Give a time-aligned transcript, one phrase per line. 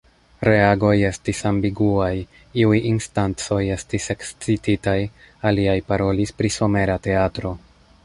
[0.47, 2.09] Reagoj estis ambiguaj;
[2.63, 4.99] iuj instancoj estis ekscititaj,
[5.51, 7.59] aliaj parolis pri somera teatro.